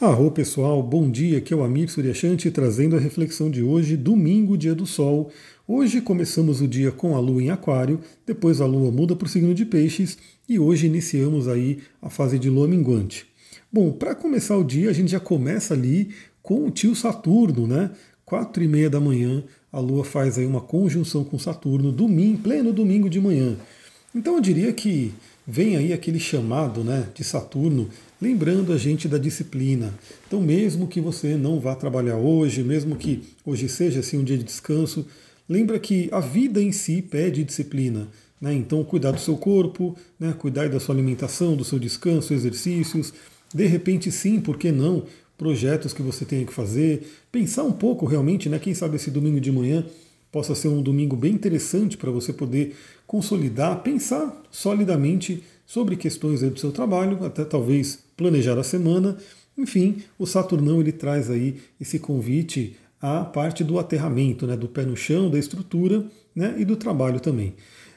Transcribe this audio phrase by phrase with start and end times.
[0.00, 4.56] Arro pessoal, bom dia, aqui é o Amir Suryashanti trazendo a reflexão de hoje, domingo,
[4.56, 5.30] dia do sol.
[5.68, 9.28] Hoje começamos o dia com a lua em aquário, depois a lua muda para o
[9.28, 10.16] signo de peixes
[10.48, 13.26] e hoje iniciamos aí a fase de lua minguante.
[13.70, 16.08] Bom, para começar o dia a gente já começa ali
[16.42, 17.90] com o tio Saturno, né?
[18.24, 22.72] Quatro e meia da manhã a lua faz aí uma conjunção com Saturno, domingo, pleno
[22.72, 23.54] domingo de manhã.
[24.14, 25.12] Então eu diria que
[25.50, 27.88] vem aí aquele chamado né, de Saturno
[28.22, 29.92] lembrando a gente da disciplina.
[30.26, 34.38] Então, mesmo que você não vá trabalhar hoje, mesmo que hoje seja assim um dia
[34.38, 35.04] de descanso,
[35.48, 38.06] lembra que a vida em si pede disciplina.
[38.40, 38.54] Né?
[38.54, 40.32] Então, cuidar do seu corpo, né?
[40.38, 43.12] cuidar da sua alimentação, do seu descanso, exercícios.
[43.52, 45.04] De repente, sim, por que não?
[45.36, 47.10] Projetos que você tenha que fazer.
[47.32, 48.58] Pensar um pouco realmente, né?
[48.58, 49.84] quem sabe esse domingo de manhã
[50.30, 52.76] possa ser um domingo bem interessante para você poder
[53.06, 59.16] consolidar, pensar solidamente sobre questões do seu trabalho, até talvez planejar a semana.
[59.56, 64.84] Enfim, o Saturnão ele traz aí esse convite à parte do aterramento, né, do pé
[64.84, 67.54] no chão, da estrutura né, e do trabalho também.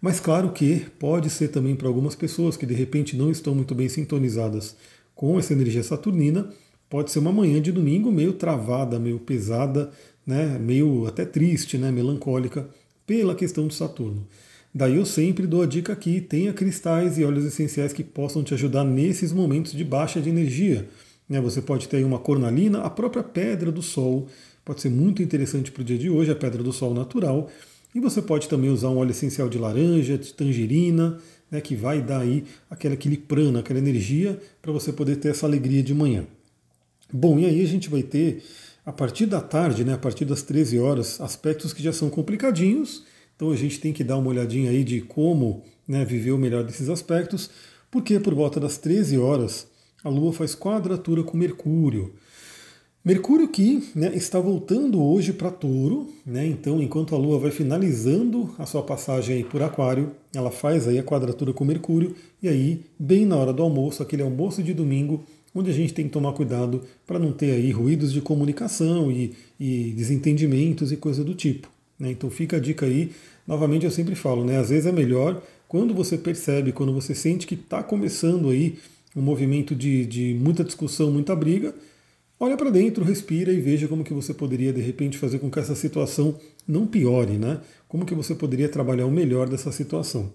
[0.00, 3.74] Mas claro que pode ser também para algumas pessoas que de repente não estão muito
[3.74, 4.76] bem sintonizadas
[5.14, 6.50] com essa energia saturnina,
[6.88, 9.90] pode ser uma manhã de domingo meio travada, meio pesada,
[10.26, 12.68] né, meio até triste, né, melancólica
[13.06, 14.26] pela questão do Saturno.
[14.74, 18.52] Daí eu sempre dou a dica aqui: tenha cristais e óleos essenciais que possam te
[18.54, 20.88] ajudar nesses momentos de baixa de energia.
[21.28, 24.28] Né, você pode ter uma cornalina, a própria pedra do sol,
[24.64, 27.50] pode ser muito interessante para o dia de hoje, a pedra do sol natural.
[27.94, 31.18] E você pode também usar um óleo essencial de laranja, de tangerina,
[31.50, 35.46] né, que vai dar aí aquela, aquele prana, aquela energia para você poder ter essa
[35.46, 36.26] alegria de manhã.
[37.12, 38.42] Bom, e aí a gente vai ter,
[38.86, 43.02] a partir da tarde, né, a partir das 13 horas, aspectos que já são complicadinhos,
[43.34, 46.62] então a gente tem que dar uma olhadinha aí de como né, viver o melhor
[46.62, 47.50] desses aspectos,
[47.90, 49.66] porque por volta das 13 horas
[50.04, 52.14] a Lua faz quadratura com Mercúrio.
[53.04, 58.54] Mercúrio que né, está voltando hoje para Touro, né, então enquanto a Lua vai finalizando
[58.56, 63.26] a sua passagem por Aquário, ela faz aí a quadratura com Mercúrio, e aí, bem
[63.26, 65.24] na hora do almoço, aquele almoço de domingo,
[65.58, 69.34] onde a gente tem que tomar cuidado para não ter aí ruídos de comunicação e,
[69.58, 71.68] e desentendimentos e coisa do tipo.
[71.98, 72.10] Né?
[72.10, 73.10] Então fica a dica aí.
[73.46, 74.58] Novamente eu sempre falo, né?
[74.58, 78.76] às vezes é melhor quando você percebe, quando você sente que está começando aí
[79.16, 81.74] um movimento de, de muita discussão, muita briga,
[82.38, 85.58] olha para dentro, respira e veja como que você poderia de repente fazer com que
[85.58, 87.60] essa situação não piore, né?
[87.88, 90.30] Como que você poderia trabalhar o melhor dessa situação.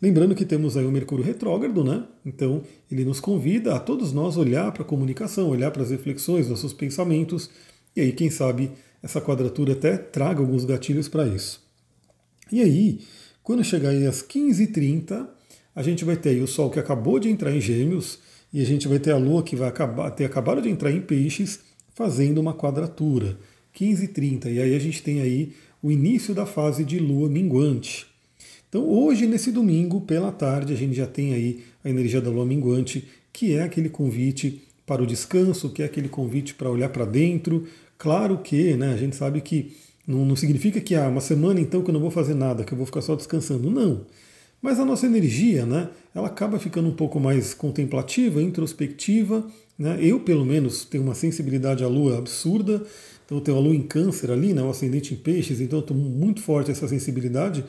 [0.00, 2.04] Lembrando que temos aí o Mercúrio retrógrado, né?
[2.24, 6.48] Então ele nos convida a todos nós olhar para a comunicação, olhar para as reflexões,
[6.48, 7.50] nossos pensamentos,
[7.96, 8.70] e aí quem sabe
[9.02, 11.62] essa quadratura até traga alguns gatilhos para isso.
[12.50, 13.00] E aí,
[13.42, 15.26] quando chegar aí às 15h30,
[15.74, 18.18] a gente vai ter aí o Sol que acabou de entrar em Gêmeos
[18.52, 21.00] e a gente vai ter a Lua que vai acabar, ter acabado de entrar em
[21.00, 21.60] Peixes,
[21.94, 23.38] fazendo uma quadratura.
[23.76, 24.52] 15h30.
[24.52, 25.52] E aí a gente tem aí
[25.82, 28.06] o início da fase de Lua minguante.
[28.74, 32.44] Então hoje, nesse domingo, pela tarde, a gente já tem aí a energia da Lua
[32.44, 37.04] minguante, que é aquele convite para o descanso, que é aquele convite para olhar para
[37.04, 37.66] dentro,
[37.98, 39.74] Claro que né, a gente sabe que
[40.06, 42.64] não, não significa que há ah, uma semana então que eu não vou fazer nada,
[42.64, 43.70] que eu vou ficar só descansando.
[43.70, 44.02] Não.
[44.60, 49.46] Mas a nossa energia, né, ela acaba ficando um pouco mais contemplativa, introspectiva.
[49.78, 49.98] Né?
[50.00, 52.82] Eu, pelo menos, tenho uma sensibilidade à lua absurda.
[53.24, 55.82] Então, eu tenho a lua em câncer ali, né, o ascendente em peixes, então eu
[55.82, 57.64] estou muito forte essa sensibilidade.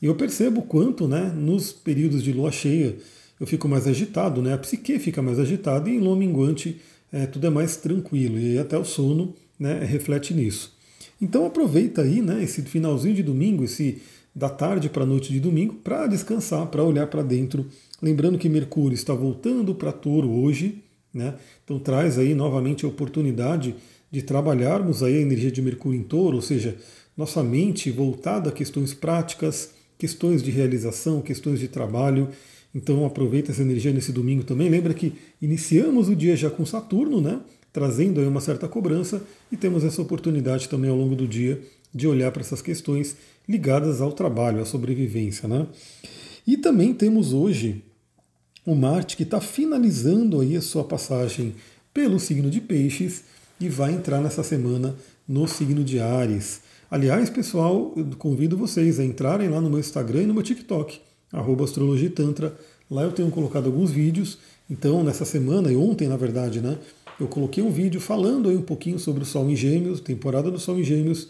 [0.00, 2.96] E eu percebo o quanto, né, nos períodos de lua cheia,
[3.38, 6.80] eu fico mais agitado, né, a psique fica mais agitada e em lua minguante
[7.12, 8.38] é, tudo é mais tranquilo.
[8.38, 10.76] E até o sono né, reflete nisso.
[11.20, 14.00] Então aproveita aí né, esse finalzinho de domingo, esse
[14.34, 17.66] da tarde para a noite de domingo, para descansar, para olhar para dentro.
[18.00, 21.34] Lembrando que Mercúrio está voltando para Touro hoje, né?
[21.64, 23.74] então traz aí novamente a oportunidade
[24.10, 26.76] de trabalharmos aí a energia de Mercúrio em Touro, ou seja,
[27.16, 32.30] nossa mente voltada a questões práticas, questões de realização, questões de trabalho.
[32.74, 34.70] Então aproveita essa energia nesse domingo também.
[34.70, 35.12] Lembra que
[35.42, 37.38] iniciamos o dia já com Saturno, né?
[37.70, 39.22] trazendo aí uma certa cobrança
[39.52, 41.60] e temos essa oportunidade também ao longo do dia
[41.94, 43.14] de olhar para essas questões
[43.46, 45.46] ligadas ao trabalho, à sobrevivência.
[45.46, 45.66] Né?
[46.46, 47.84] E também temos hoje
[48.64, 51.54] o Marte que está finalizando aí a sua passagem
[51.92, 53.24] pelo signo de Peixes
[53.60, 54.96] e vai entrar nessa semana
[55.28, 56.62] no signo de Ares.
[56.90, 60.98] Aliás, pessoal, convido vocês a entrarem lá no meu Instagram e no meu TikTok,
[61.62, 62.58] astrologitantra.
[62.90, 64.38] Lá eu tenho colocado alguns vídeos.
[64.68, 66.78] Então, nessa semana, e ontem, na verdade, né,
[67.20, 70.58] eu coloquei um vídeo falando aí um pouquinho sobre o Sol em Gêmeos, temporada do
[70.58, 71.28] Sol em Gêmeos,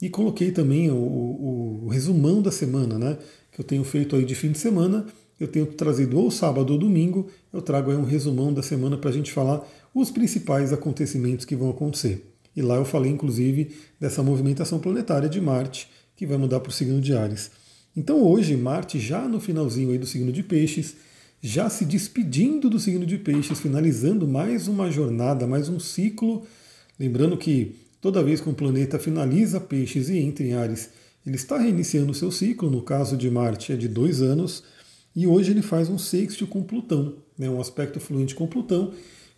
[0.00, 3.18] e coloquei também o, o, o resumão da semana, né?
[3.52, 5.04] Que eu tenho feito aí de fim de semana.
[5.38, 9.10] Eu tenho trazido ou sábado ou domingo, eu trago aí um resumão da semana para
[9.10, 9.62] a gente falar
[9.94, 12.31] os principais acontecimentos que vão acontecer.
[12.54, 16.72] E lá eu falei, inclusive, dessa movimentação planetária de Marte, que vai mudar para o
[16.72, 17.50] signo de Ares.
[17.96, 20.96] Então hoje, Marte, já no finalzinho do signo de Peixes,
[21.42, 26.46] já se despedindo do signo de Peixes, finalizando mais uma jornada, mais um ciclo.
[26.98, 30.90] Lembrando que toda vez que um planeta finaliza Peixes e entra em Ares,
[31.26, 34.62] ele está reiniciando o seu ciclo, no caso de Marte é de dois anos,
[35.14, 38.92] e hoje ele faz um sexto com Plutão, né, um aspecto fluente com Plutão,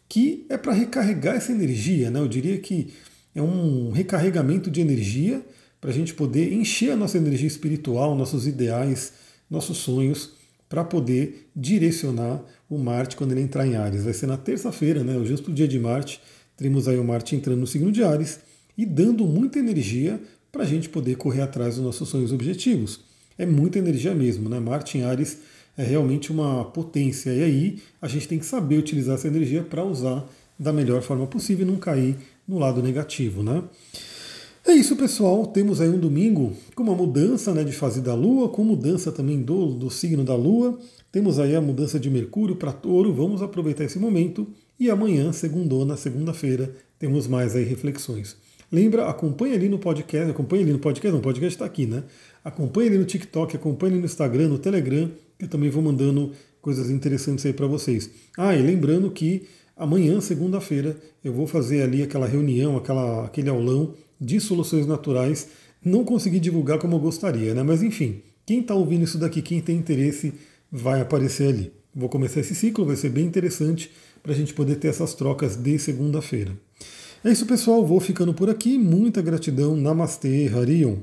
[0.08, 2.10] que é para recarregar essa energia.
[2.10, 2.20] Né?
[2.20, 2.92] Eu diria que
[3.34, 5.44] é um recarregamento de energia
[5.80, 9.12] para a gente poder encher a nossa energia espiritual, nossos ideais,
[9.50, 10.32] nossos sonhos,
[10.68, 14.04] para poder direcionar o Marte quando ele entrar em Ares.
[14.04, 16.20] Vai ser na terça-feira, né, o justo dia de Marte,
[16.56, 18.40] teremos aí o Marte entrando no signo de Ares
[18.76, 23.00] e dando muita energia para a gente poder correr atrás dos nossos sonhos e objetivos.
[23.36, 24.58] É muita energia mesmo, né?
[24.60, 25.38] Marte em Ares
[25.76, 27.30] é realmente uma potência.
[27.30, 30.24] E aí a gente tem que saber utilizar essa energia para usar
[30.58, 32.16] da melhor forma possível e não cair
[32.46, 33.62] no lado negativo, né?
[34.66, 35.46] É isso, pessoal.
[35.46, 39.42] Temos aí um domingo com uma mudança né, de fase da Lua, com mudança também
[39.42, 40.78] do, do signo da Lua.
[41.12, 43.12] Temos aí a mudança de Mercúrio para Touro.
[43.12, 44.46] Vamos aproveitar esse momento.
[44.80, 48.36] E amanhã, segundona, segunda-feira, temos mais aí reflexões.
[48.72, 52.02] Lembra, acompanha ali no podcast, acompanha ali no podcast, não, o podcast está aqui, né?
[52.42, 56.90] Acompanha ali no TikTok, acompanha ali no Instagram, no Telegram, eu também vou mandando coisas
[56.90, 58.10] interessantes aí para vocês.
[58.36, 59.42] Ah, e lembrando que
[59.76, 65.48] amanhã, segunda-feira, eu vou fazer ali aquela reunião, aquela, aquele aulão de soluções naturais.
[65.84, 67.62] Não consegui divulgar como eu gostaria, né?
[67.62, 70.32] Mas enfim, quem está ouvindo isso daqui, quem tem interesse,
[70.70, 71.72] vai aparecer ali.
[71.94, 73.90] Vou começar esse ciclo, vai ser bem interessante
[74.22, 76.52] para a gente poder ter essas trocas de segunda-feira.
[77.22, 77.86] É isso, pessoal.
[77.86, 78.76] Vou ficando por aqui.
[78.78, 79.76] Muita gratidão.
[79.76, 80.96] Namastê, Harion.